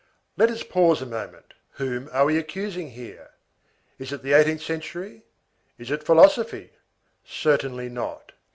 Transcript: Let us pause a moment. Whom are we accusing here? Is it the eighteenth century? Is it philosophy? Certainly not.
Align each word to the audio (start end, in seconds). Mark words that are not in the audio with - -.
Let 0.35 0.49
us 0.49 0.63
pause 0.63 1.03
a 1.03 1.05
moment. 1.05 1.53
Whom 1.73 2.09
are 2.11 2.25
we 2.25 2.39
accusing 2.39 2.89
here? 2.89 3.29
Is 3.99 4.11
it 4.11 4.23
the 4.23 4.33
eighteenth 4.33 4.63
century? 4.63 5.21
Is 5.77 5.91
it 5.91 6.01
philosophy? 6.01 6.71
Certainly 7.23 7.89
not. 7.89 8.31